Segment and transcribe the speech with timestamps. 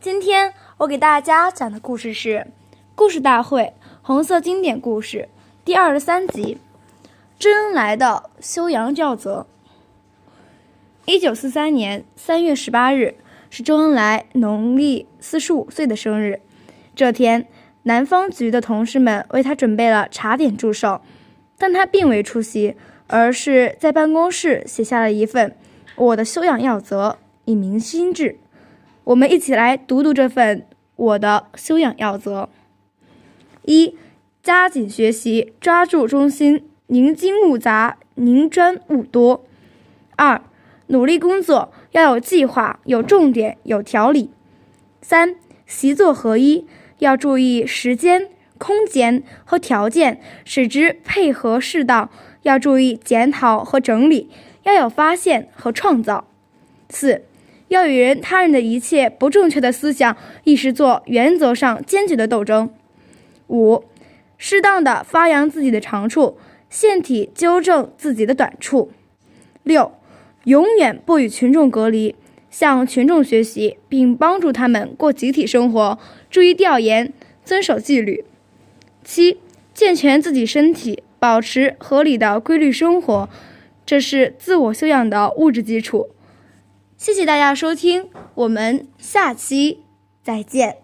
[0.00, 2.28] 今天我给大家讲的故事是
[2.94, 5.28] 《故事大会红色经典故事》
[5.62, 6.56] 第二十三集
[7.38, 9.46] 《周恩来的修养教则》。
[11.04, 13.16] 一九四三年三月十八日
[13.50, 16.40] 是周恩来农历四十五岁的生日。
[16.96, 17.46] 这天，
[17.82, 21.02] 南方局的同事们为他准备了茶点祝寿，
[21.58, 22.74] 但他并未出席，
[23.06, 25.50] 而是在办公室写下了一份
[25.96, 27.10] 《我的修养要则》，
[27.44, 28.38] 以明心志。
[29.10, 30.64] 我们一起来读读这份
[30.94, 32.48] 我的修养要则：
[33.64, 33.96] 一、
[34.40, 39.40] 加紧学习，抓住中心，宁精勿杂，宁专勿多；
[40.14, 40.40] 二、
[40.86, 44.28] 努力工作，要有计划、有重点、有条理；
[45.02, 45.34] 三、
[45.66, 46.64] 习作合一，
[47.00, 52.08] 要注意时间、空间和条件，使之配合适当；
[52.42, 54.30] 要注意检讨和整理，
[54.62, 56.26] 要有发现和创造；
[56.88, 57.24] 四。
[57.70, 62.68] 要与人他人的一切不正确的思想意识做原则上坚决的斗争。
[63.46, 63.84] 五，
[64.36, 66.36] 适当的发扬自己的长处，
[66.68, 68.90] 现体纠正自己的短处。
[69.62, 69.92] 六，
[70.44, 72.16] 永远不与群众隔离，
[72.50, 75.96] 向群众学习，并帮助他们过集体生活，
[76.28, 77.12] 注意调研，
[77.44, 78.24] 遵守纪律。
[79.04, 79.38] 七，
[79.72, 83.28] 健全自己身体，保持合理的规律生活，
[83.86, 86.08] 这是自我修养的物质基础。
[87.00, 89.84] 谢谢大家收听，我们下期
[90.22, 90.82] 再见。